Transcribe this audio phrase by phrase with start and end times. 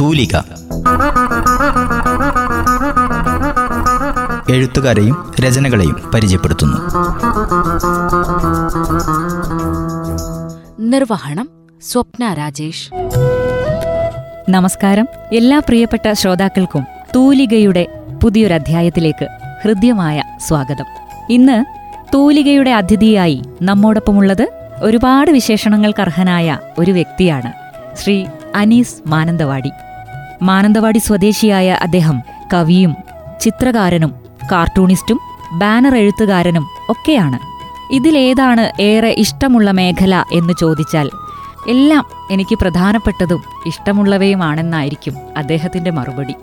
[0.00, 0.36] തൂലിക.
[4.50, 6.76] എഴുത്തുകാരെയും രചനകളെയും പരിചയപ്പെടുത്തുന്നു.
[10.80, 11.48] നിർവഹണം
[11.82, 12.90] സ്വപ്ന രാജേഷ്.
[14.48, 15.08] നമസ്കാരം.
[15.32, 17.86] എല്ലാ പ്രിയപ്പെട്ട ശ്രോതാക്കൾക്കും തൂലികയുടെ
[18.22, 19.28] പുതിയൊരധ്യായത്തിലേക്ക്
[19.64, 20.84] ഹൃദ്യമായ സ്വാഗതം.
[21.30, 21.64] ഇന്ന്
[22.14, 24.48] തൂലികയുടെ അതിഥിയായി നമ്മോടൊപ്പമുള്ളത്
[24.82, 27.52] ഒരുപാട് വിശേഷണങ്ങൾക്ക് അർഹനായ ഒരു വ്യക്തിയാണ്
[28.00, 29.70] ശ്രീ അനീസ് മാനന്തവാടി.
[30.42, 32.22] മാനന്തവാടി സ്വദേശിയായ അദ്ദേഹം
[32.54, 32.96] കവിയും
[33.40, 34.14] ചിത്രകാരനും
[34.52, 35.20] കാർട്ടൂണിസ്റ്റും
[35.52, 37.38] ബാനർ എഴുത്തുകാരനും ഒക്കെയാണ്.
[37.92, 41.10] ഇതിലേതാണ് ഏറെ ഇഷ്ടമുള്ള മേഖല എന്ന് ചോദിച്ചാൽ
[41.68, 46.34] എല്ലാം എനിക്ക് പ്രധാനപ്പെട്ടതും ഇഷ്ടമുള്ളവയുമാണെന്നായിരിക്കും അദ്ദേഹത്തിന്റെ മറുപടി.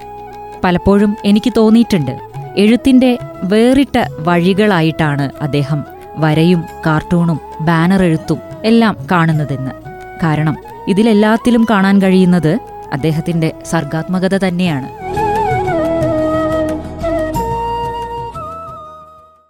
[0.63, 2.19] പലപ്പോഴും എനിക്ക് തോന്നിയിട്ടുണ്ട്
[2.57, 5.83] എഴുത്തിന്റെ വേറിട്ട വഴികളായിട്ടാണ് അദ്ദേഹം
[6.17, 9.86] വരയും കാർട്ടൂണും ബാനർ എഴുത്തും എല്ലാം കാണുന്നതെന്ന്.
[10.23, 10.57] കാരണം
[10.87, 12.59] ഇതിലെല്ലാത്തിലും കാണാൻ കഴിയുന്നത്
[12.93, 14.89] അദ്ദേഹത്തിന്റെ സർഗാത്മകത തന്നെയാണ്.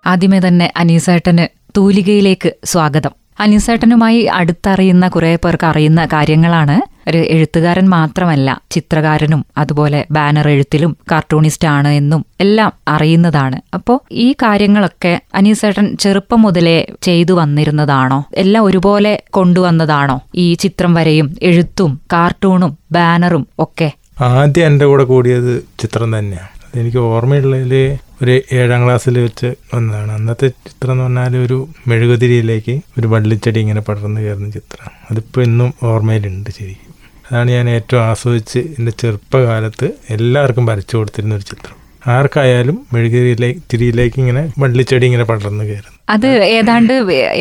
[0.07, 3.11] ആദ്യമേ തന്നെ അനീസേട്ടന് തൂലികയിലേക്ക് സ്വാഗതം.
[3.39, 11.87] അനീസേട്ടനുമായി അടുത്തറിയുന്ന കുറേ പേർക്ക് അറിയുന്ന കാര്യങ്ങളാണ് ഒരു എഴുത്തുകാരൻ മാത്രമല്ല ചിത്രകാരനും അതുപോലെ ബാനർ എഴുത്തിലും കാർട്ടൂണിസ്റ്റ് ആണ്
[11.87, 13.61] എന്നും എല്ലാം അറിയുന്നതാണ്.
[13.73, 18.25] അപ്പോൾ ഈ കാര്യങ്ങളൊക്കെ അനീസേട്ടൻ ചെറുപ്പം മുതലേ ചെയ്തു വന്നിരുന്നതാണോ?
[18.35, 20.19] എല്ലാം ഒരുപോലെ കൊണ്ടുവന്നതാണോ?
[20.35, 23.91] ഈ ചിത്രം വരെയും എഴുത്തും കാർട്ടൂണും ബാനറും ഒക്കെ?
[24.21, 26.79] ആദ്യം എന്റെ കൂടെ കൂടിയത് ചിത്രം തന്നെയാണ്.
[26.79, 30.11] എനിക്ക് ഓർമ്മയുള്ളതിൽ ഒരു ഏഴാം ക്ലാസ്സിൽ വെച്ച് വന്നതാണ്.
[30.11, 34.91] അന്നത്തെ ചിത്രം എന്ന് പറഞ്ഞാൽ ഒരു മെഴുകുതിരിയിലേക്ക് ഒരു വള്ളിച്ചെടി ഇങ്ങനെ പടർന്നു കയറുന്ന ചിത്രം.
[35.11, 36.86] അതിപ്പോൾ ഇന്നും ഓർമ്മയിലുണ്ട് ശരിക്കും
[37.31, 41.73] അതാണ് ഞാൻ ഏറ്റവും ആസ്വദിച്ച് എന്റെ ചെറുപ്പകാലത്ത് എല്ലാവർക്കും വരച്ചു കൊടുത്തിരുന്ന ഒരു ചിത്രം.
[42.07, 46.93] ആർക്കായാലും മെഴുകുതിരിയിലേക്ക് തിരിയിലേക്ക് ഇങ്ങനെ വള്ളിച്ചെടി ഇങ്ങനെ പടർന്നു കയറുന്നു അത് ഏതാണ്ട്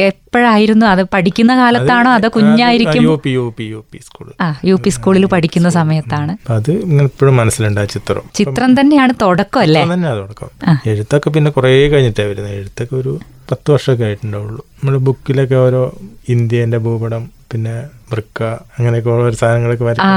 [0.09, 0.87] എപ്പോഴായിരുന്നു?
[0.87, 2.11] അത് പഠിക്കുന്ന കാലത്താണോ?
[2.11, 3.03] അതോ കുഞ്ഞായിരിക്കും?
[3.05, 6.37] U P U P U P school ആ യു പി സ്കൂളിൽ പഠിക്കുന്ന സമയത്താണ്.
[6.51, 8.25] അത് ഇങ്ങനെ ഇപ്പോഴും മനസ്സിലുണ്ട് ആ ചിത്രം.
[8.35, 9.85] ചിത്രം തന്നെയാണ് തുടക്കം അല്ലേ?
[9.95, 10.51] തന്നെ തുടക്കം.
[10.87, 12.55] എഴുത്തൊക്കെ പിന്നെ കുറേ കഴിഞ്ഞിട്ടാണ് വരുന്നത്.
[12.55, 13.15] എഴുത്തൊക്കെ ഒരു
[13.51, 14.63] പത്ത് വർഷമൊക്കെ ആയിട്ടുണ്ടാവുള്ളൂ.
[14.75, 15.97] നമ്മുടെ ബുക്കിലൊക്കെ ഓരോ
[16.29, 17.75] ഇന്ത്യന്റെ ഭൂപടം പിന്നെ
[18.13, 18.43] വൃക്ക
[18.77, 20.15] അങ്ങനെയൊക്കെ ഓരോ സാധനങ്ങളൊക്കെ വരയ്ക്കും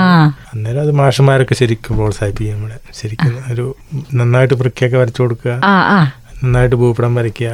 [0.53, 3.75] അന്നേരം അത് മാഷന്മാരൊക്കെ ശരിക്കും പ്രോത്സാഹിപ്പിക്കും നമ്മളെ ശരിക്കും ഒരു
[4.13, 5.53] നന്നായിട്ട് വൃക്കയൊക്കെ വരച്ചു കൊടുക്കുക.
[6.43, 7.51] നന്നായിട്ട് ഭൂപടം വരയ്ക്കുക.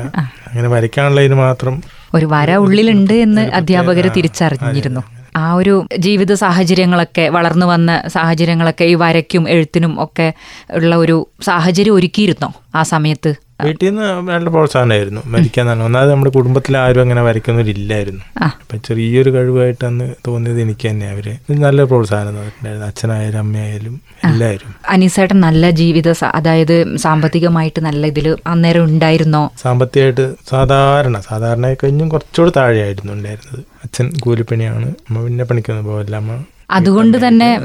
[0.47, 1.75] അങ്ങനെ വരയ്ക്കാനുള്ളതിന് മാത്രം
[2.14, 5.03] ഒരു വര ഉള്ളിലുണ്ട് എന്ന് അധ്യാപകർ തിരിച്ചറിഞ്ഞിരുന്നു.
[5.35, 10.28] ആ ഒരു ജീവിത സാഹചര്യങ്ങളൊക്കെ വളർന്നു വന്ന സാഹചര്യങ്ങളൊക്കെ ഈ വരയ്ക്കും എഴുത്തിനും ഒക്കെ
[10.75, 13.31] ഉള്ള ഒരു സാഹചര്യം ഒരുക്കിയിരുന്നോ ആ സമയത്ത്?
[13.63, 18.21] വീട്ടിൽ നിന്ന് നല്ല പ്രോത്സാഹനമായിരുന്നു വരയ്ക്കാൻ തന്നെ ഒന്നാമത് നമ്മുടെ കുടുംബത്തിൽ ആരും അങ്ങനെ വരയ്ക്കുന്നവരില്ലായിരുന്നു.
[18.43, 21.27] അപ്പം ചെറിയൊരു കഴിവായിട്ട് അന്ന് തോന്നിയത് എനിക്ക് തന്നെ അവർ.
[21.51, 22.88] നല്ല പ്രോത്സാഹനം തന്നിട്ടുണ്ടായിരുന്നു.
[22.88, 24.75] അച്ഛനായാലും അമ്മയായാലും എല്ലാവരും.
[24.89, 29.51] അനീസേട്ടൻ നല്ല ജീവിത അതായത് സാമ്പത്തികമായിട്ട് നല്ല ഇതിൽ അന്നേരം ഉണ്ടായിരുന്നോ?
[29.61, 33.59] സാമ്പത്തികമായിട്ട് സാധാരണ സാധാരണ കഴിഞ്ഞും കുറച്ചുകൂടി താഴെയായിരുന്നു ഉണ്ടായിരുന്നത്.
[33.83, 34.85] അച്ഛൻ കൂലിപ്പണിയാണ്.
[34.85, 37.59] അമ്മ പിന്നെ പണിക്കൊന്നും പോകില്ല അമ്മ അതുകൊണ്ട് തന്നെ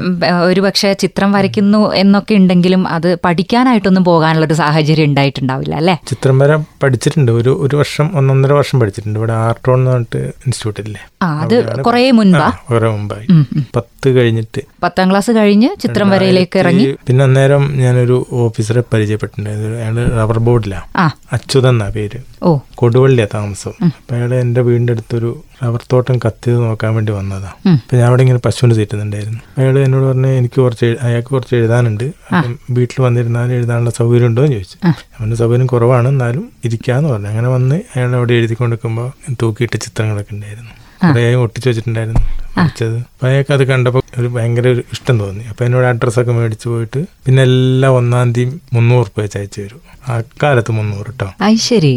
[0.45, 5.99] ഒരു പക്ഷേ ചിത്രം വരയ്ക്കുന്നു എന്നൊക്കെ ഉണ്ടെങ്കിലും അത് പഠിക്കാനായിട്ടൊന്നും പോകാനുള്ള ഒരു സാഹചര്യം ഉണ്ടായിട്ടുണ്ടാവില്ല അല്ലേ?
[6.07, 7.31] ചിത്രം വരെ പഠിച്ചിട്ടുണ്ട്.
[7.31, 9.19] ഒരു ഒരു വർഷം ഒന്നൊന്നര വർഷം പഠിച്ചിട്ടുണ്ട്.
[9.19, 11.07] ഇവിടെ ആർട്ടോൺ എന്ന് പറഞ്ഞിട്ട് ഇൻസ്റ്റിറ്റ്യൂട്ട് ഇല്ലേ?
[11.21, 12.51] ആ അത് കുറെ മുൻപാ?
[12.71, 13.45] കുറെ മുമ്പായി.
[13.75, 14.61] പത്ത് കഴിഞ്ഞിട്ട്.
[14.83, 16.95] പത്താം ക്ലാസ് കഴിഞ്ഞ് ചിത്രം വരയിലേക്ക് ഇറങ്ങി?
[17.07, 19.77] പിന്നെ അന്നേരം ഞാനൊരു ഓഫീസറെ പരിചയപ്പെട്ടിട്ടുണ്ടായിരുന്നു.
[19.77, 20.81] അയാൾ റബ്ബർ ബോർഡിലാ.
[20.95, 21.11] ആ.
[21.33, 22.19] അച്യുതൻ എന്നാ പേര്.
[22.43, 22.57] ഓ.
[22.75, 23.71] കൊടുവള്ളിയാ താമസം.
[23.85, 27.71] അപ്പൊ അയാൾ എന്റെ വീടിന്റെ അടുത്തൊരു റബ്ബർ തോട്ടം കത്തിയത് നോക്കാൻ വേണ്ടി വന്നതാ.
[27.71, 32.03] അപ്പൊ ഞാൻ അവിടെ ഇങ്ങനെ പശുവിന് തീറ്റുന്നുണ്ടായിരുന്നു അയാൾ എന്നോട് പറഞ്ഞു എനിക്ക് കുറച്ച് അയാൾക്ക് കുറച്ച് എഴുതാനുണ്ട്.
[32.03, 34.77] അപ്പം വീട്ടിൽ വന്നിരുന്നാൽ എഴുതാനുള്ള സൗകര്യം ഉണ്ടോ എന്ന് ചോദിച്ചു.
[35.19, 37.27] അവന്റെ സൗകര്യം കുറവാണ് എന്നാലും ഇരിക്കാന്ന് പറഞ്ഞു.
[37.27, 39.09] അങ്ങനെ വന്ന് അയാൾ അവിടെ എഴുതിക്കൊണ്ടിരിക്കുമ്പോൾ
[39.41, 40.71] തൂക്കിയിട്ട ചിത്രങ്ങളൊക്കെ ഉണ്ടായിരുന്നു.
[41.03, 42.23] കുറേ ഒട്ടിച്ചു വെച്ചിട്ടുണ്ടായിരുന്നു.
[42.57, 45.43] വെച്ചത് അപ്പൊ അയാൾക്ക് അത് കണ്ടപ്പോൾ ഒരു ഭയങ്കര ഒരു ഇഷ്ടം തോന്നി.
[45.51, 49.79] അപ്പൊ എന്നോട് അഡ്രസ്സൊക്കെ മേടിച്ചു പോയിട്ട് പിന്നെ എല്ലാം ഒന്നാം തീയതി മുന്നൂറ് രൂപ വെച്ച് അയച്ചു തരും.
[50.15, 51.27] അക്കാലത്ത് മുന്നൂറ് കേട്ടോ
[51.69, 51.93] ശരി.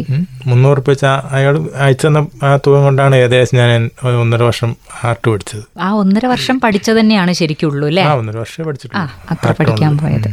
[0.51, 1.07] മുന്നൂറ് രൂപ വെച്ച്
[1.37, 1.53] അയാൾ
[1.85, 3.83] അയച്ചു തന്ന ആ തുക കൊണ്ടാണ് ഏകദേശം ഞാൻ
[4.23, 4.71] ഒന്നര വർഷം
[5.09, 5.63] ആർട്ട് പഠിച്ചത്.
[5.87, 8.05] ആ ഒന്നര വർഷം പഠിച്ചത് തന്നെയാണ് ശരിക്കുള്ളൂ അല്ലേ?
[8.09, 10.29] ആ ഒന്നര വർഷം പഠിച്ചിട്ടുണ്ട് അത്ര പഠിക്കാൻ പോയത്.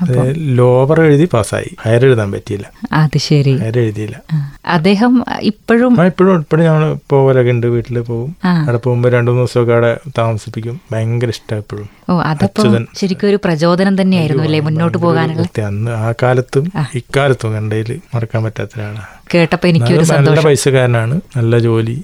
[0.00, 2.72] അത് ലോവർ എഴുതി പാസ്സായി ഹയർ എഴുതാൻ പറ്റിയില്ല.
[2.92, 3.56] അത് ശരി.
[3.56, 4.22] ഹയർ എഴുതിയില്ല.
[4.66, 8.36] അദ്ദേഹം ഇപ്പോഴും ഇപ്പോഴും ഇപ്പോഴും ഞങ്ങൾ പോകലൊക്കെ ഉണ്ട് വീട്ടിൽ പോകും.
[8.44, 10.80] അവിടെ പോകുമ്പോൾ രണ്ടു മൂന്ന് ദിവസമൊക്കെ അവിടെ താമസിപ്പിക്കും.
[10.92, 12.86] ഭയങ്കര ഇഷ്ടം എപ്പോഴും ഓ അതപ്പം അച്യുതൻ.
[12.98, 19.04] ശരിക്കും ഒരു പ്രചോദനം തന്നെയായിരുന്നു അല്ലേ മുന്നോട്ട് പോകാനുള്ള അന്ന് ആ കാലത്തും ഇക്കാലത്തും കണ്ടതിൽ മറക്കാൻ പറ്റാത്ത ഒരാളാണ്
[19.34, 21.14] കേട്ടപ്പോ എനിക്ക് ഒരു നല്ല പൈസക്കാരനാണ്.
[21.36, 21.94] നല്ല ജോലി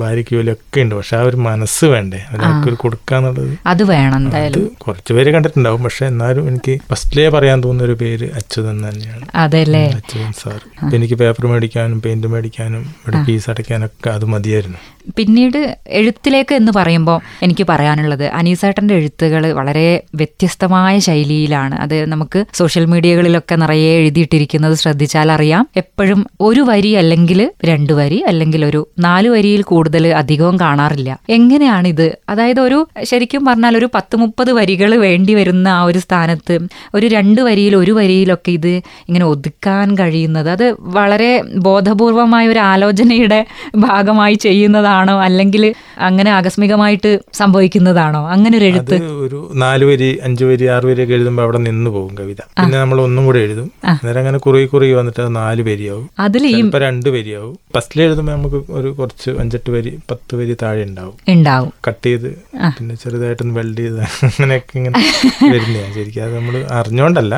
[0.00, 0.94] ഭാര്യയ്ക്ക് ജോലി ഒക്കെ ഉണ്ട്.
[0.94, 2.20] പക്ഷെ ആ ഒരു മനസ്സ് വേണ്ടേ?
[2.34, 4.64] ഒരാൾക്ക് ഒരു കൊടുക്കാന്നുള്ളത് അത് വേണം എന്തായാലും.
[4.84, 5.82] കുറച്ച് പേര് കണ്ടിട്ടുണ്ടാവും.
[5.82, 9.26] പക്ഷെ എന്നാലും എനിക്ക് ഫസ്റ്റിലേ പറയാൻ തോന്നുന്ന ഒരു പേര് അച്യുതൻ തന്നെയാണ്.
[9.34, 9.84] അതെല്ലേ?
[10.00, 10.60] അച്യുതൻ സാർ
[10.94, 14.80] എനിക്ക് പേപ്പർ മേടിക്കാനും പെയിന്റ് മേടിക്കാനും ഇവിടെ ഫീസ് അടയ്ക്കാനൊക്കെ അത് മതിയായിരുന്നു.
[15.16, 21.74] പിന്നീട് എഴുത്തിലേക്ക് എന്ന് പറയുമ്പോൾ എനിക്ക് പറയാനുള്ളത് അനീസേട്ടന്റെ എഴുത്തുകൾ വളരെ വ്യത്യസ്തമായ ശൈലിയിലാണ്.
[21.74, 25.68] അത് നമുക്ക് സോഷ്യൽ മീഡിയകളിലൊക്കെ നിറയെ എഴുതിയിട്ടിരിക്കുന്നത് ശ്രദ്ധിച്ചാൽ അറിയാം.
[25.76, 31.18] എപ്പോഴും ഒരു വരി അല്ലെങ്കിൽ രണ്ട് വരി അല്ലെങ്കിൽ ഒരു നാല് വരിയിൽ കൂടുതൽ അധികവും കാണാറില്ല.
[31.28, 32.16] എങ്ങനെയാണിത്?
[32.28, 36.58] അതായത് ഒരു ശരിക്കും പറഞ്ഞാൽ ഒരു പത്ത് മുപ്പത് വരികൾ വേണ്ടി വരുന്ന ആ ഒരു സ്ഥാനത്ത്
[36.94, 38.72] ഒരു രണ്ട് വരിയിൽ ഒരു വരിയിലൊക്കെ ഇത്
[39.08, 40.50] ഇങ്ങനെ ഒതുക്കാൻ കഴിയുന്നത്.
[40.50, 43.46] അത് വളരെ ബോധപൂർവമായ ഒരു ആലോചനയുടെ
[43.76, 44.89] ഭാഗമായി ചെയ്യുന്നതാണോ
[45.22, 48.30] അല്ലെങ്കിൽ അങ്ങനെ ആകസ്മികമായിട്ട് സംഭവിക്കുന്നതാണോ?
[48.30, 48.94] അങ്ങനെ ഒരു എഴുത്ത്.
[48.94, 52.40] ഒരു നാല് വരി അഞ്ചു വരി ആറ് വരി ഒക്കെ എഴുതുമ്പോൾ അവിടെ നിന്ന് പോകും കവിത.
[52.58, 53.72] പിന്നെ നമ്മൾ ഒന്നും കൂടെ എഴുതും.
[53.84, 56.10] അന്നേരം അങ്ങനെ കുറുകി കുറുകി വന്നിട്ട് അത് നാല് വരിയാവും.
[56.18, 57.58] അതിൽ ഇപ്പൊ രണ്ട് വരിയാവും.
[57.74, 61.14] ഫസ്റ്റിൽ എഴുതുമ്പോൾ നമുക്ക് ഒരു കുറച്ച് അഞ്ചെട്ട് വരി പത്ത് വരി താഴെ ഉണ്ടാവും.
[61.28, 61.72] ഉണ്ടാവും.
[61.88, 62.28] കട്ട് ചെയ്ത്
[62.78, 64.98] പിന്നെ ചെറുതായിട്ടൊന്ന് വെൽഡ് ചെയ്ത് അങ്ങനെയൊക്കെ ഇങ്ങനെ
[65.52, 67.34] വരുന്നതാണ് ശരിക്കും അത് നമ്മൾ അറിഞ്ഞോണ്ടല്ല.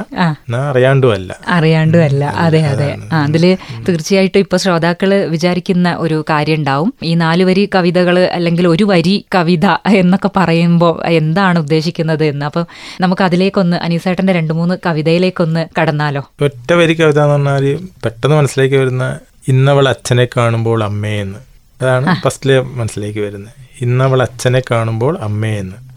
[0.68, 1.36] അറിയാണ്ടുമല്ല.
[1.48, 2.24] അറിയാണ്ടുമല്ല.
[2.24, 2.88] അതെ അതെ.
[3.12, 3.44] അതിൽ
[3.88, 6.94] തീർച്ചയായിട്ടും ഇപ്പൊ ശ്രോതാക്കൾ വിചാരിക്കുന്ന ഒരു കാര്യം ഉണ്ടാവും.
[7.02, 12.46] ഈ നാല് വരി കവിതകൾ അല്ലെങ്കിൽ ഒരു വരി കവിത എന്നൊക്കെ പറയുമ്പോൾ എന്താണ് ഉദ്ദേശിക്കുന്നത് എന്ന്.
[12.46, 12.66] അപ്പം
[13.00, 16.30] നമുക്ക് അതിലേക്കൊന്ന് അനീസേട്ടന്റെ രണ്ട് മൂന്ന് കവിതയിലേക്കൊന്ന് കടന്നാലോ?
[16.42, 19.18] ഒറ്റ വരി കവിത എന്ന് പറഞ്ഞാൽ പെട്ടെന്ന് മനസ്സിലേക്ക് വരുന്ന
[19.48, 21.38] ഇന്നവൾ അച്ഛനെ കാണുമ്പോൾ അമ്മയെന്ന്
[21.82, 23.54] അതാണ് ഫസ്റ്റിലെ മനസ്സിലേക്ക് വരുന്നത്.
[23.80, 25.91] ഇന്നവൾ അച്ഛനെ കാണുമ്പോൾ അമ്മയെന്ന് അമ്മയെന്ന്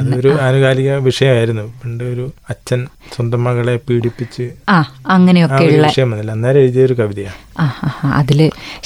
[0.00, 1.66] അതൊരു ആനുകാലിക വിഷയമായിരുന്നു.
[1.82, 2.80] പണ്ട് ഒരു അച്ഛൻ
[3.14, 4.44] സ്വന്തം മകളെ പീഡിപ്പിച്ച്
[4.74, 4.78] ആ
[5.14, 7.38] അങ്ങനെയൊക്കെയുള്ള വിഷയം അന്നേരം എഴുതിയ ഒരു കവിതയാണ്
[8.18, 8.40] അതിൽ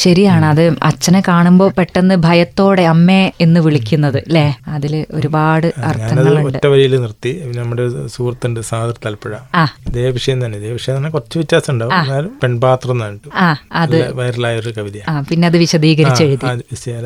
[0.05, 0.45] ശരിയാണ്.
[0.53, 4.47] അത് അച്ഛനെ കാണുമ്പോൾ പെട്ടെന്ന് ഭയത്തോടെ അമ്മേ എന്ന് വിളിക്കുന്നത് അല്ലേ
[4.77, 6.59] അതിൽ ഒരുപാട് ഒറ്റവരിയിൽ അർത്ഥങ്ങളുണ്ട്.
[6.59, 7.33] ഒറ്റ വരിയിൽ നിർത്തി.
[7.59, 7.85] നമ്മുടെ
[8.15, 9.35] സുഹൃത്തുണ്ട് സാദർ തലപ്പുഴ
[9.91, 10.59] ഇതേ വിഷയം തന്നെ.
[10.63, 11.95] ഇതേ വിഷയം തന്നെ കുറച്ച് വ്യത്യാസം ഉണ്ടാവും.
[12.01, 13.03] എന്നാലും പെൺപാത്രം
[13.83, 16.47] അത് വൈറലായ ഒരു കവിതയാണ് പിന്നെ അത് വിശദീകരിച്ചു എഴുതി.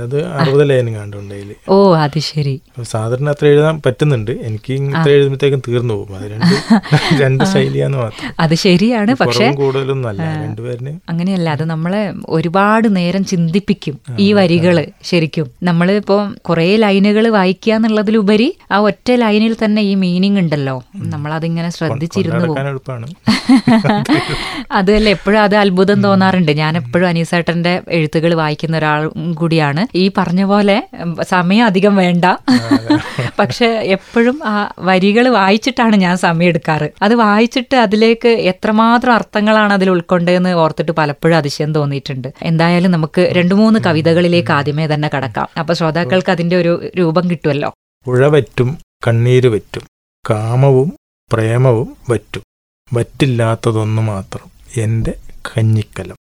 [0.06, 2.56] അത് അറുപത് ലൈനും കണ്ടുണ്ടെങ്കിൽ ഓ അത് ശരി.
[2.92, 4.30] സാദറിന് അത്ര എഴുതാൻ പറ്റുന്നുണ്ട്.
[4.48, 6.16] എനിക്ക് ഇത്ര എഴുതുമ്പോഴത്തേക്കും തീർന്നു പോകും.
[6.16, 6.54] അത് രണ്ട്
[7.22, 8.32] രണ്ട് ശൈലിയാന്ന് മാത്രം.
[8.40, 9.14] അത് ശരിയാണ്.
[9.20, 11.50] പക്ഷെ കൂടുതലും നല്ല രണ്ടുപേരിന് അങ്ങനെയല്ല.
[11.50, 15.46] അത് നമ്മളെ ഒരുപാട് നേരം ചിന്തിപ്പിക്കും ഈ വരികൾ ശരിക്കും.
[15.62, 20.76] നമ്മൾ ഇപ്പോൾ കുറേ ലൈനുകൾ വായിക്കുക എന്നുള്ളതിലുപരി ആ ഒറ്റ ലൈനിൽ തന്നെ ഈ മീനിങ് ഉണ്ടല്ലോ.
[20.96, 23.04] നമ്മൾ നമ്മളതിങ്ങനെ ശ്രദ്ധിച്ചിരുന്നു പോകും.
[24.72, 26.52] അതല്ല എപ്പോഴും അത് അത്ഭുതം തോന്നാറുണ്ട്.
[26.52, 29.00] ഞാൻ എപ്പോഴും അനീസേട്ടന്റെ എഴുത്തുകൾ വായിക്കുന്ന ഒരാൾ
[29.34, 29.82] കൂടിയാണ്.
[29.96, 30.76] ഈ പറഞ്ഞ പോലെ
[31.22, 32.24] സമയം അധികം വേണ്ട.
[33.38, 36.90] പക്ഷെ എപ്പോഴും ആ വരികൾ വായിച്ചിട്ടാണ് ഞാൻ സമയം എടുക്കാറ്.
[37.02, 42.28] അത് വായിച്ചിട്ട് അതിലേക്ക് എത്രമാത്രം അർത്ഥങ്ങളാണ് അതിൽ ഉൾക്കൊണ്ടതെന്ന് ഓർത്തിട്ട് പലപ്പോഴും അതിശയം തോന്നിയിട്ടുണ്ട്.
[42.42, 45.48] എന്തായാലും നമുക്ക് രണ്ടു മൂന്ന് കവിതകളിലേക്ക് ആദ്യമേ തന്നെ കടക്കാം.
[45.58, 47.74] അപ്പൊ ശ്രോതാക്കൾക്ക് അതിന്റെ ഒരു രൂപം കിട്ടുമല്ലോ
[48.04, 49.82] പുഴ വറ്റും കണ്ണീര് വറ്റും
[50.30, 50.96] കാമവും
[51.32, 52.42] പ്രേമവും വറ്റും.
[52.94, 54.50] വറ്റില്ലാത്തതൊന്നു മാത്രം
[54.82, 55.14] എന്റെ
[55.48, 56.16] കഞ്ഞിക്കലം.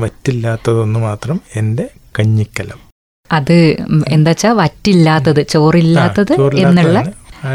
[0.00, 1.88] വറ്റില്ലാത്തതൊന്നു മാത്രം എന്റെ
[2.18, 2.91] കഞ്ഞിക്കലം.
[3.30, 3.56] അത്
[3.88, 6.32] എന്താ എന്താച്ചാ വറ്റില്ലാത്തത് ചോറില്ലാത്തത്
[6.62, 6.98] എന്നുള്ള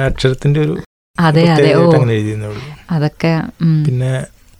[0.05, 0.75] അക്ഷരത്തിന്റെ ഒരു
[1.17, 1.69] അതെ അതെ.
[1.73, 1.83] ഓ.
[2.91, 3.31] അതൊക്കെ
[3.85, 4.11] പിന്നെ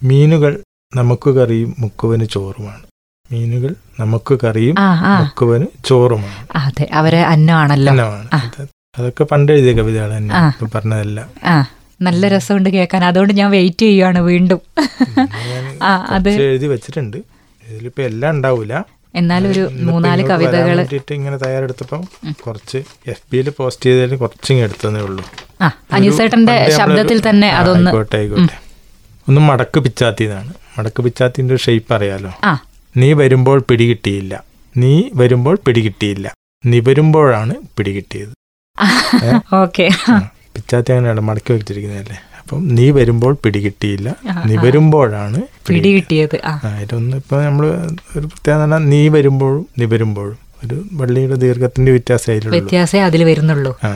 [0.02, 0.54] മീനുകൾ
[0.94, 2.84] നമുക്ക് കറിയും മുക്കുവന് ചോറുമാണ്.
[3.30, 4.76] മീനുകൾ നമുക്ക് കറിയും
[5.20, 6.38] മുക്കുവന് ചോറുമാണ്.
[6.56, 7.92] അതെ അവരെ അന്നമാണല്ലോ.
[7.94, 8.30] അന്നമാണ്.
[8.98, 10.44] അതൊക്കെ പണ്ട് എഴുതിയ കവിതകൾ തന്നെ ആ.
[10.76, 11.20] പറഞ്ഞതല്ല.
[12.02, 13.04] നല്ല രസമുണ്ട് കേൾക്കാൻ.
[13.06, 14.60] അതുകൊണ്ട് ഞാൻ വെയിറ്റ് ചെയ്യുകയാണ് വീണ്ടും.
[16.46, 17.18] എഴുതി വെച്ചിട്ടുണ്ട്.
[17.64, 18.74] ഇതിലിപ്പോ എല്ലാം ഉണ്ടാവൂല.
[19.14, 20.80] എന്നാലും ഒരു ഇന്നിപ്പോ മൂന്നാൽ കവിതകൾ
[21.18, 22.02] ഇങ്ങനെ തയ്യാറെടുത്തപ്പം
[22.46, 22.80] കുറച്ച്
[23.14, 25.24] എഫ് ബിയിൽ പോസ്റ്റ് ചെയ്തതിൽ കുറച്ച് എടുത്തതേ ഉള്ളൂ.
[25.62, 25.68] ആ
[25.98, 27.92] അനീസേട്ടന്റെ ശബ്ദത്തിൽ തന്നെ അതൊന്ന്
[29.28, 30.52] ഒന്ന് മടക്ക് പിച്ചാത്തിന്നാണ്.
[30.76, 32.32] മടക്ക് പിച്ചാത്തിന്റെ ഷേപ്പ് അറിയാലോ?
[32.96, 34.34] നീ വരുമ്പോൾ പിടികിട്ടിയില്ല
[34.76, 36.28] നീ വരുമ്പോൾ പിടികിട്ടിയില്ല
[36.64, 38.34] നീ വരുമ്പോഴാണ് പിടികിട്ടിയത്
[39.64, 39.86] ഓക്കെ.
[40.56, 42.18] പിച്ചാത്തി അങ്ങനെയാണ് മടക്കി വെച്ചിരിക്കുന്നതല്ലേ?
[42.48, 44.10] അപ്പം നീ വരുമ്പോൾ പിടികിട്ടിയില്ല
[44.46, 46.36] നീ വരുമ്പോഴാണ് പിടി പിടികിട്ടിയത്
[46.82, 47.66] ഇതൊന്ന് ഇപ്പൊ നമ്മൾ
[48.18, 53.72] ഒരു പ്രത്യേകത പറഞ്ഞാൽ നീ വരുമ്പോഴും നീ വരുമ്പോഴും ഒരു വള്ളിയുടെ ദീർഘത്തിന്റെ വ്യത്യാസം അതിലുള്ളൂ വ്യത്യാസമേ അതിൽ വരുന്നുള്ളൂ.
[53.84, 53.90] ആ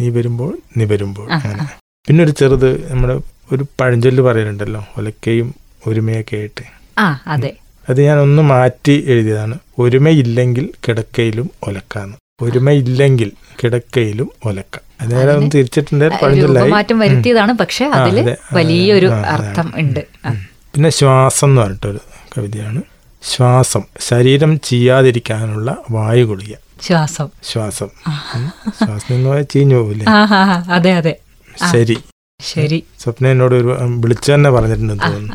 [0.00, 1.64] നീ വരുമ്പോൾ നീ വരുമ്പോൾ അങ്ങനെ.
[2.08, 3.14] പിന്നെ ഒരു ചെറുത് നമ്മുടെ
[3.52, 5.54] ഒരു പഴഞ്ചൊല്ല് പറയലുണ്ടല്ലോ ഒലക്കയും
[5.86, 6.64] ഒരുമയൊക്കെ ആയിട്ട്.
[6.98, 7.52] ആ അതെ.
[7.90, 9.58] അത് ഞാൻ ഒന്ന് മാറ്റി എഴുതിയതാണ്.
[9.78, 12.16] ഒരുമയില്ലെങ്കിൽ കിടക്കയിലും ഒലക്കാന്ന്.
[12.42, 14.76] ഒരുമയില്ലെങ്കിൽ കിടക്കയിലും ഒലക്ക.
[15.02, 16.10] ഒന്ന് തിരിച്ചിട്ടുണ്ട്
[16.70, 17.52] മാറ്റം വരുത്തിയതാണ്.
[17.52, 20.06] പക്ഷെ അതിൽ വലിയൊരു അർത്ഥം ഉണ്ട്.
[20.74, 21.98] പിന്നെ ശ്വാസം എന്ന് പറഞ്ഞിട്ടൊരു
[22.38, 22.82] കവിതയാണ്.
[23.22, 27.28] ശ്വാസം ശരീരം ചെയ്യാതിരിക്കാനുള്ള വായു ഗുളിക ശ്വാസം.
[27.42, 27.88] ശ്വാസം
[28.84, 30.06] ശ്വാസം എന്ന് പറയാൻ ചീഞ്ഞു പോകില്ലേ
[30.70, 31.16] അതെ അതെ.
[31.72, 31.96] ശരി.
[32.40, 32.84] ശരി.
[33.00, 35.32] സ്വപ്ന എന്നോട് ഒരു വിളിച്ചു തന്നെ പറഞ്ഞിട്ടുണ്ടെന്ന് തോന്നുന്നു.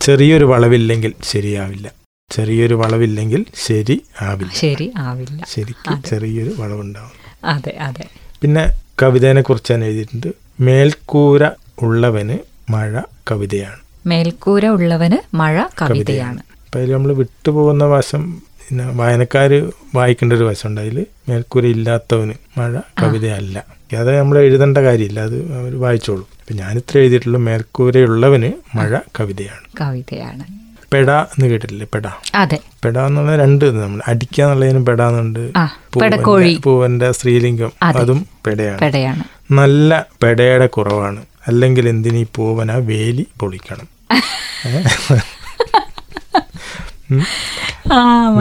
[0.00, 1.92] ചെറിയൊരു വളവില്ലെങ്കിൽ ശരിയാവില്ല.
[2.30, 4.52] ചെറിയൊരു വളവില്ലെങ്കിൽ ശരി ആവില്ല.
[4.54, 5.44] ശരി ആവില്ല.
[5.48, 7.21] ശരിക്കും ചെറിയൊരു വളവുണ്ടാവും.
[7.44, 8.04] അതെ അതെ.
[8.42, 8.72] പിന്നെ
[9.02, 10.26] കവിതേനെ കുറിച്ച് ഞാൻ എഴുതിയിട്ടുണ്ട്.
[10.60, 11.50] മേൽക്കൂര
[11.82, 12.38] ഉള്ളവന്
[12.70, 13.76] മഴ കവിതയാണ്.
[14.06, 16.38] മേൽക്കൂര ഉള്ളവന് മഴ കവിതയാണ്.
[16.38, 23.64] അപ്പം അതിൽ നമ്മൾ വിട്ടുപോകുന്ന വശം പിന്നെ വായനക്കാർ വായിക്കേണ്ട ഒരു വശമുണ്ട് അതിൽ മേൽക്കൂര ഇല്ലാത്തവന് മഴ കവിതയല്ല.
[23.96, 25.20] അത് നമ്മൾ എഴുതേണ്ട കാര്യമില്ല.
[25.20, 26.28] അത് അവർ വായിച്ചോളൂ.
[26.40, 27.38] അപ്പം ഞാനിത്ര എഴുതിയിട്ടുള്ള.
[27.38, 29.66] മേൽക്കൂരയുള്ളവന് മഴ കവിതയാണ്.
[29.80, 30.61] കവിതയാണ്.
[30.92, 31.86] പെട എന്ന് കേട്ടിട്ടില്ലേ?
[31.94, 32.02] പെട.
[32.34, 32.58] അതെ.
[32.84, 34.00] പെട എന്നുള്ള രണ്ട് നമ്മൾ.
[34.08, 34.44] അടിക്കുക
[34.86, 35.52] പെടാന്നുണ്ട്.
[36.00, 37.72] പെട എന്നുണ്ട് പൂവന്റെ- സ്ത്രീലിംഗം.
[37.82, 38.26] അതും.
[38.46, 38.78] പെടയാണ്.
[38.78, 39.24] പെടയാണ്.
[39.52, 41.22] നല്ല പെടയുടെ കുറവാണ്.
[41.48, 43.88] അല്ലെങ്കിൽ എന്തിനീ പൂവന വേലി പൊളിക്കണം?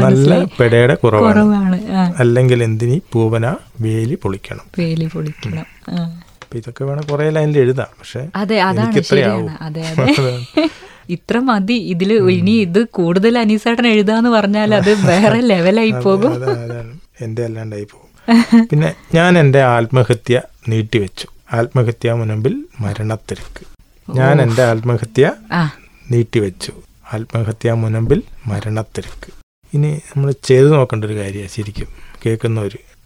[0.02, 1.82] നല്ല പെടയുടെ കുറവാണ്.
[2.20, 4.62] അല്ലെങ്കിൽ എന്തിനു പൂവന വേലി പൊളിക്കണം?
[4.80, 5.66] വേലി പൊളിക്കണം
[6.56, 7.88] ഇതൊക്കെ വേണം കുറെ ലൈനിൽ എഴുതാം.
[8.00, 9.84] പക്ഷെ അതെ അതാണ് അതെ
[11.16, 11.78] ഇത്ര മതി.
[11.94, 16.34] ഇതിൽ ഇനി ഇത് കൂടുതൽ അനീസേട്ടൻ എഴുതാന്ന് പറഞ്ഞാൽ അത് വേറെ ലെവലായി പോകും.
[17.22, 18.08] എന്റെ അല്ലാണ്ടായി പോകും.
[18.70, 21.28] പിന്നെ ഞാൻ എന്റെ ആത്മഹത്യ നീട്ടിവെച്ചു.
[21.54, 23.64] ആത്മഹത്യ മുനമ്പിൽ മരണത്തിരക്ക്
[24.08, 25.26] ഞാൻ എന്റെ ആത്മഹത്യ
[26.12, 26.74] നീട്ടിവെച്ചു.
[27.14, 29.30] ആത്മഹത്യ മുനമ്പിൽ മരണത്തിരക്ക്
[29.74, 31.90] ഇനി നമ്മൾ ചെയ്തു നോക്കേണ്ട ഒരു കാര്യമാണ് ശരിക്കും.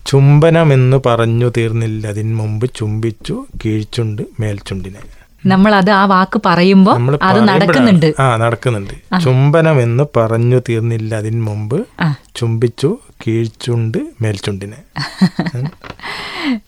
[0.10, 2.02] ചുംബനം എന്ന് പറഞ്ഞു തീർന്നില്ല.
[2.14, 5.02] അതിന് മുമ്പ് ചുംബിച്ചു കീഴ്ച്ചുണ്ട് മേൽച്ചുണ്ടിനെ.
[5.46, 8.14] നമ്മൾ അത് ആ വാക്ക് പറയുമ്പോൾ അത് നടക്കുന്നുണ്ട്.
[8.20, 8.94] ആ നടക്കുന്നുണ്ട്.
[9.24, 11.78] ചുംബനം എന്ന് പറഞ്ഞു തീർന്നില്ല അതിന് മുമ്പ്.
[12.36, 14.80] ചുംബിച്ചു കീഴ്ചുണ്ട് മേൽച്ചുണ്ടിനെ.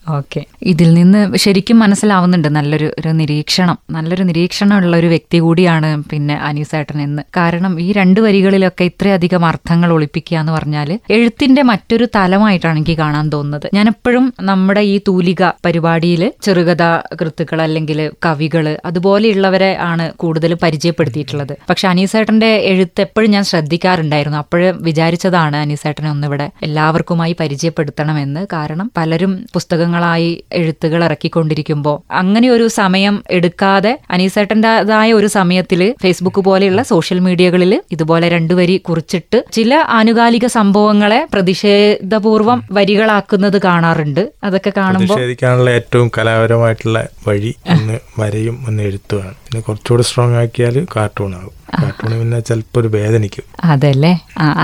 [0.09, 0.45] ഓക്കെ.
[0.62, 3.77] ഇതിൽ നിന്ന് ശരിക്കും മനസ്സിലാവുന്നുണ്ട് നല്ലൊരു ഒരു നിരീക്ഷണം.
[3.91, 7.21] നല്ലൊരു നിരീക്ഷണമുള്ള ഒരു വ്യക്തി കൂടിയാണ് പിന്നെ അനീസേട്ടൻ എന്ന്.
[7.38, 13.69] കാരണം ഈ രണ്ട് വരികളിലൊക്കെ ഇത്രയധികം അർത്ഥങ്ങൾ ഒളിപ്പിക്കുക എന്ന് പറഞ്ഞാൽ എഴുത്തിന്റെ മറ്റൊരു തലമായിട്ടാണ് എനിക്ക് കാണാൻ തോന്നുന്നത്.
[13.74, 16.83] ഞാനെപ്പോഴും നമ്മുടെ ഈ തൂലിക പരിപാടിയിൽ ചെറുകഥ
[17.21, 21.57] കൃത്തുക്കൾ അല്ലെങ്കിൽ കവികൾ അതുപോലെയുള്ളവരെ ആണ് കൂടുതൽ പരിചയപ്പെടുത്തിയിട്ടുള്ളത്.
[21.69, 24.38] പക്ഷെ അനീസേട്ടന്റെ എഴുത്ത് എപ്പോഴും ഞാൻ ശ്രദ്ധിക്കാറുണ്ടായിരുന്നു.
[24.38, 33.94] അപ്പോഴും വിചാരിച്ചതാണ് അനീസേട്ടനെ ഒന്നിവിടെ എല്ലാവർക്കുമായി പരിചയപ്പെടുത്തണമെന്ന് കാരണം പലരും പുസ്തകങ്ങളായി എഴുത്തുകൾ ഇറക്കിക്കൊണ്ടിരിക്കുമ്പോൾ അങ്ങനെ ഒരു സമയം എടുക്കാതെ
[34.12, 42.64] അനീസേട്ടന്റെതായ ഒരു സമയത്തിൽ ഫേസ്ബുക്ക് പോലെയുള്ള സോഷ്യൽ മീഡിയകളിൽ ഇതുപോലെ രണ്ടു വരി കുറിച്ചിട്ട് ചില ആനുകാലിക സംഭവങ്ങളെ പ്രതിഷേധപൂർവം
[42.72, 44.24] വരികളാക്കുന്നത് കാണാറുണ്ട്.
[44.44, 46.98] അതൊക്കെ കാണുമ്പോൾ ഏറ്റവും കലാപരമായിട്ടുള്ള
[47.28, 49.36] വഴി ഒന്ന് വരയും ഒന്ന് എഴുത്തുമാണ്.
[49.46, 51.54] പിന്നെ കുറച്ചുകൂടി സ്ട്രോങ് ആക്കിയാൽ കാർട്ടൂൺ ആകും.
[51.82, 54.12] കാർട്ടൂൺ പിന്നെ ചിലപ്പോൾ ഒരു വേദനിക്കും അതല്ലേ?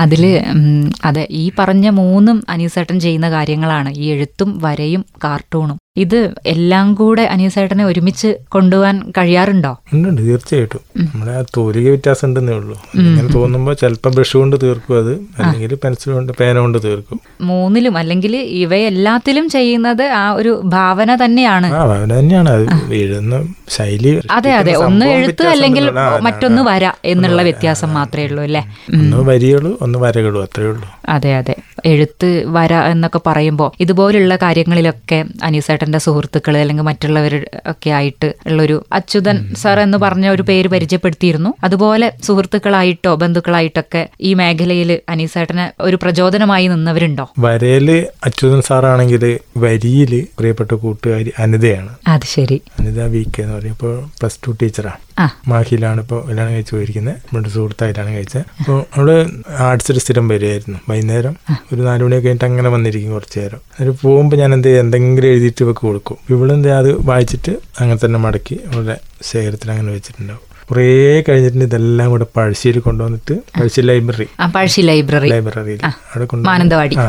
[0.02, 0.22] അതിൽ
[1.04, 3.90] അതെ ഈ പറഞ്ഞ മൂന്നും അനീസേട്ടൻ ചെയ്യുന്ന കാര്യങ്ങളാണ്.
[3.96, 9.70] ഈ എഴുത്തും വരയും കാർട്ടൂണും ഇത് എല്ലാം കൂടെ അനീസേട്ടനെ ഒരുമിച്ച് കൊണ്ടുപോകാൻ കഴിയാറുണ്ടോ?
[9.92, 10.80] ഉണ്ട് തീർച്ചയായിട്ടും.
[10.96, 12.76] നമ്മുടെ ആ തോലിക വ്യത്യാസം ഉണ്ടെന്നേ ഉള്ളൂ.
[12.94, 17.20] ഇങ്ങനെ തോന്നുമ്പോൾ ചിലപ്പോൾ ബ്രഷ് കൊണ്ട് തീർക്കും അത് അല്ലെങ്കിൽ പെൻസിൽ കൊണ്ട് പേന കൊണ്ട് തീർക്കും.
[17.40, 21.70] മൂന്നിലും അല്ലെങ്കിൽ ഇവയെല്ലാത്തിലും ചെയ്യുന്നത് ആ ഒരു ഭാവന തന്നെയാണ്.
[21.74, 22.48] ആ അവന് തന്നെയാണ്.
[22.50, 24.74] അത് എഴുതുന്ന ശൈലി അതെ അതെ.
[24.74, 25.86] ഒന്ന് എഴുത്ത് അല്ലെങ്കിൽ.
[26.20, 28.64] മറ്റൊന്ന് വര എന്നുള്ള വ്യത്യാസം മാത്രമേ ഉള്ളൂ അല്ലേ.
[28.94, 30.88] ഒന്ന് വരികളും ഒന്ന് വരകളും അത്രേ ഉള്ളൂ.
[31.08, 31.54] അതെ അതെ.
[31.84, 39.80] എഴുത്ത് വര എന്നൊക്കെ പറയുമ്പോൾ ഇതുപോലുള്ള കാര്യങ്ങളിലൊക്കെ അനീസേട്ടന്റെ സുഹൃത്തുക്കൾ അല്ലെങ്കിൽ മറ്റുള്ളവർ ഒക്കെ ആയിട്ട് ഉള്ളൊരു അച്യുതൻ സാർ
[39.80, 41.54] എന്ന് പറഞ്ഞ ഒരു പേര് പരിചയപ്പെടുത്തിയിരുന്നു.
[41.64, 47.30] അതുപോലെ സുഹൃത്തുക്കളായിട്ടോ ബന്ധുക്കളായിട്ടൊക്കെ ഈ മേഖലയിൽ അനീസേട്ടന് ഒരു പ്രചോദനമായി നിന്നവരുണ്ടോ?
[47.38, 51.94] വരയിൽ അച്യുതൻ സാറാണെങ്കിൽ വരിയിൽ പ്രിയപ്പെട്ട കൂട്ടുകാരി അനിതയാണ്.
[52.08, 52.62] അത് ശരി.
[52.80, 53.72] അനിത വി കെ എന്ന് പറയും.
[53.72, 55.00] ഇപ്പോൾ പ്ലസ് ടു ടീച്ചറാണ്
[55.48, 59.26] മാഹിയിലാണ് ഇപ്പോൾ കല്യാണം കഴിച്ചു പോയിരിക്കുന്നത് നമ്മുടെ സുഹൃത്തായിട്ടാണ് കഴിച്ചത് അപ്പോൾ അവൾ
[59.58, 61.36] ആർട്സിൽ സ്ഥിരം വരുമായിരുന്നു വൈകുന്നേരം
[61.72, 63.60] ഒരു നാല് മണിയൊക്കെ കഴിഞ്ഞിട്ട് അങ്ങനെ വന്നിരിക്കും കുറച്ച് നേരം.
[63.80, 64.80] അതിൽ പോകുമ്പോൾ ഞാൻ എന്ത് ചെയ്യും?
[64.80, 66.16] എന്തെങ്കിലും എഴുതിയിട്ട് ഇവക്ക് കൊടുക്കും.
[66.30, 70.44] ഇവളെന്ത് അത് വായിച്ചിട്ട് അങ്ങനെ തന്നെ മടക്കി അവളുടെ ശേഖരത്തിൽ അങ്ങനെ വെച്ചിട്ടുണ്ടാവും.
[70.70, 70.84] കുറേ
[71.28, 74.26] കഴിഞ്ഞിട്ട് ഇതെല്ലാം കൂടെ പഴശ്ശിയിൽ കൊണ്ടുവന്നിട്ട് പഴശ്ശി ലൈബ്രറി.
[74.54, 75.28] പഴശ്ശി ലൈബ്രറി.
[75.28, 75.80] ലൈബ്രറിയിൽ.
[75.86, 76.96] അവിടെ കൊണ്ടുവന്നു മാനന്തവാടി.
[76.96, 77.08] ആ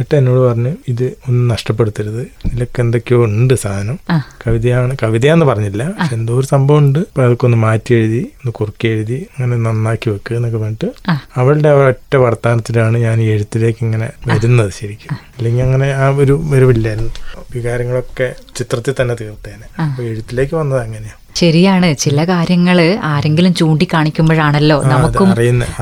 [0.00, 2.20] എന്നിട്ട് എന്നോട് പറഞ്ഞു ഇത് ഒന്നും നഷ്ടപ്പെടുത്തരുത്.
[2.20, 3.98] ഇതിലൊക്കെ എന്തൊക്കെയോ ഉണ്ട് സാധനം.
[4.46, 5.90] കവിതയാണ് കവിതയാന്ന് പറഞ്ഞില്ല.
[6.00, 6.98] പക്ഷെ എന്തോ ഒരു സംഭവം ഉണ്ട്.
[6.98, 10.88] അപ്പൊ അതൊക്കെ ഒന്ന് മാറ്റി എഴുതി ഒന്ന് കുറുക്കി എഴുതി അങ്ങനെ നന്നാക്കി വെക്കുക എന്നൊക്കെ പറഞ്ഞിട്ട്
[11.36, 15.12] അവളുടെ ഒറ്റ വർത്തമാനത്തിലാണ് ഞാൻ ഈ എഴുത്തിലേക്ക് ഇങ്ങനെ വരുന്നത് ശരിക്കും.
[15.38, 17.12] അല്ലെങ്കിൽ അങ്ങനെ ആ ഒരു വരവില്ലായിരുന്നു.
[17.54, 19.82] വികാരങ്ങളൊക്കെ ചിത്രത്തിൽ തന്നെ തീർത്തേനെ.
[19.82, 21.16] അപ്പൊ എഴുത്തിലേക്ക് വന്നത് അങ്ങനെയാ.
[21.36, 21.96] ശരിയാണ്.
[21.96, 25.34] ചില കാര്യങ്ങൾ ആരെങ്കിലും ചൂണ്ടിക്കാണിക്കുമ്പോഴാണല്ലോ നമുക്കും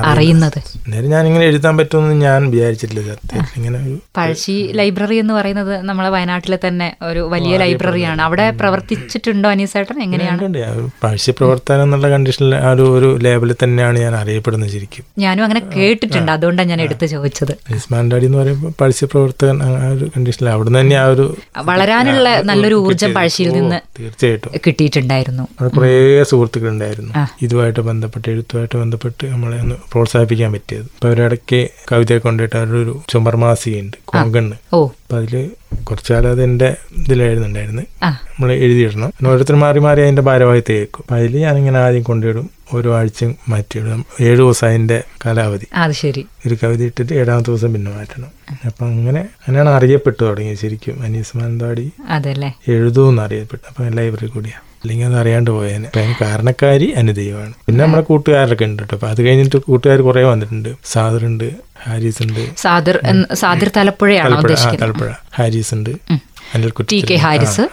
[0.05, 0.59] അറിയുന്നത്.
[0.89, 3.15] ഞാൻ ഇങ്ങനെ എഴുതാൻ പറ്റുമെന്ന് ഞാൻ വിചാരിച്ചിട്ടില്ല.
[3.57, 8.21] ഇങ്ങനെ പഴശ്ശി ലൈബ്രറി എന്ന് പറയുന്നത് നമ്മളെ വയനാട്ടിലെ തന്നെ ഒരു വലിയ ലൈബ്രറിയാണ്.
[8.21, 9.49] അവിടെ പ്രവർത്തിച്ചിട്ടുണ്ടോ.
[9.49, 10.89] അനീസേട്ടൻ എങ്ങനെയാണ്.
[11.03, 15.05] പഴശ്ശി പ്രവർത്തനം എന്നുള്ള കണ്ടീഷനിൽ ആ ഒരു ഒരു ലേബലിൽ തന്നെയാണ് ഞാൻ അറിയപ്പെടുന്നത് ശരിക്കും.
[15.17, 16.31] ഞാനും അങ്ങനെ കേട്ടിട്ടുണ്ട്.
[16.31, 17.53] അതുകൊണ്ടാണ് ഞാൻ എടുത്തു ചോദിച്ചത്.
[18.11, 23.13] ഡാഡി എന്ന് പറയുമ്പോൾ പഴശ്ശി പ്രവർത്തകൻ ആ ഒരു കണ്ടീഷനിൽ അവിടെ തന്നെ ആ ഒരു വളരാനുള്ള നല്ലൊരു ഊർജം.
[23.13, 24.51] പഴശ്ശിയിൽ നിന്ന് തീർച്ചയായിട്ടും.
[24.67, 25.38] കിട്ടിയിട്ടുണ്ടായിരുന്നു.
[25.59, 25.91] അവിടെ കുറേ
[26.23, 27.13] സുഹൃത്തുക്കളുണ്ടായിരുന്നു.
[27.41, 30.85] ഇതുമായിട്ട് ബന്ധപ്പെട്ട് എഴുത്തുമായിട്ട് ബന്ധപ്പെട്ട് നമ്മളെ ഒന്ന് പ്രോത്സാഹിപ്പിക്കാൻ പറ്റിയത്.
[30.95, 31.59] അപ്പൊ അവരിടയ്ക്ക്
[31.91, 34.85] കവിതയെ കൊണ്ടിട്ട് അവരുടെ ഒരു ചുമർമാസികയുണ്ട് കോങ്കണ്ണ് ഓ.
[34.85, 35.49] അപ്പൊ അതിൽ
[35.83, 39.11] കുറച്ചുകാലം അത് എന്റെ ഇതിലായിരുന്നുണ്ടായിരുന്നു നമ്മൾ എഴുതിയിടണം.
[39.27, 41.01] ഓരോരുത്തർ മാറി മാറി അതിന്റെ ഭാരവാഹിത്തെ കേൾക്കും.
[41.01, 44.05] അപ്പൊ അതിൽ ഞാനിങ്ങനെ ആദ്യം കൊണ്ടിടും ഓരോ ആഴ്ചയും മാറ്റിയിടും.
[44.21, 45.67] ഏഴു ദിവസം അതിന്റെ കാലാവധി.
[45.75, 46.25] അത് ശരി.
[46.47, 48.31] ഒരു കവിത ഇട്ടിട്ട് ഏഴാമത്തെ ദിവസം പിന്നെ മാറ്റണം.
[48.65, 51.03] അപ്പൊ അങ്ങനെ അങ്ങനെയാണ് അറിയപ്പെട്ടു തുടങ്ങിയത് ശരിക്കും.
[51.03, 51.91] അനീസ് മാനന്താടി
[52.67, 54.59] എഴുതൂന്ന് അറിയപ്പെട്ടു അപ്പൊ ലൈബ്രറി കൂടിയാ.
[54.81, 55.87] അല്ലെങ്കിൽ അത് അറിയാണ്ട് പോയേനെ.
[55.89, 60.69] അപ്പം അതിന് കാരണക്കാരി അനുദൈവമാണ് പിന്നെ നമ്മുടെ കൂട്ടുകാരൊക്കെ ഉണ്ട് കേട്ടോ അപ്പം അത് കഴിഞ്ഞിട്ട് കൂട്ടുകാർ കുറേ വന്നിട്ടുണ്ട്.
[60.93, 61.47] സാദർ ഉണ്ട്
[61.85, 62.95] ഹാരിസ് ഉണ്ട് സാദർ
[63.41, 64.37] സാദർ തലപ്പുഴയാണോ
[64.81, 65.91] തലപ്പുഴ ഹാരിസ് ഉണ്ട്
[66.91, 67.63] ടി കെ ഹാരിസ്.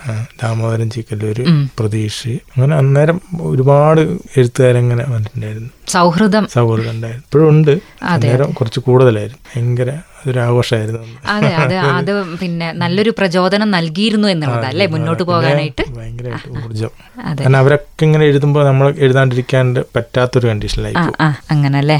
[0.42, 1.44] ദാമോദരൻ ചീക്കല്ലൂര്
[1.78, 2.28] പ്രതീഷ്.
[2.28, 4.00] അങ്ങനെ അന്നേരം ഒരുപാട്
[4.36, 5.70] എഴുത്തുകാരങ്ങനെ വന്നിട്ടുണ്ടായിരുന്നു.
[5.88, 6.46] സൗഹൃദം.
[6.46, 7.24] സൗഹൃദം ഉണ്ടായിരുന്നു.
[7.24, 7.72] ഇപ്പോഴും ഉണ്ട്.
[8.02, 9.38] അന്നേരം കുറച്ച് കൂടുതലായിരുന്നു.
[9.48, 9.90] ഭയങ്കര
[10.26, 15.84] ഒരു ആഘോഷമായിരുന്നു അതെ അതെ അത് പിന്നെ നല്ലൊരു പ്രചോദനം നൽകിയിരുന്നു എന്നുള്ളത് അല്ലേ മുന്നോട്ട് പോകാനായിട്ട്.
[15.88, 16.90] ഭയങ്കരമായിട്ട് ഊർജം
[17.24, 17.42] അതെ.
[17.42, 20.96] കാരണം അവരൊക്കെ ഇങ്ങനെ എഴുതുമ്പോൾ നമ്മൾ എഴുതാണ്ടിരിക്കാണ്ട് പറ്റാത്തൊരു കണ്ടീഷനിലായി.
[21.20, 21.98] ആ അങ്ങനല്ലേ?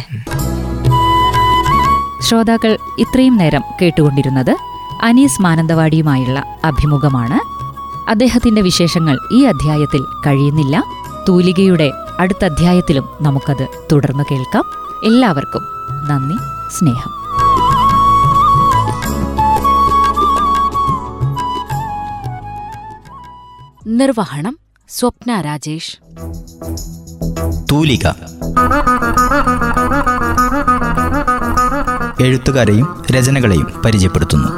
[2.20, 4.54] ശ്രോതാക്കൾ ഇത്രയും നേരം കേട്ടുകൊണ്ടിരുന്നത്
[5.02, 7.56] അനീസ് മാനന്തവാടിയുമായുള്ള അഭിമുഖമാണ്.
[8.10, 10.84] അദ്ദേഹത്തിന്റെ വിശേഷങ്ങൾ ഈ അധ്യായത്തിൽ കഴിയുന്നില്ല.
[11.28, 14.64] തൂലികയുടെ അടുത്ത അധ്യായത്തിലും നമുക്കത് തുടർന്ന് കേൾക്കാം.
[15.04, 15.62] എല്ലാവർക്കും
[16.08, 16.36] നന്ദി
[16.78, 17.26] സ്നേഹം.
[23.86, 25.96] നിർവഹണം സ്വപ്ന രാജേഷ്.
[27.72, 28.08] തൂലിക.
[32.20, 34.48] എഴുത്തുകാരെയും രചനകളെയും പരിചയപ്പെടുത്തുന്നു.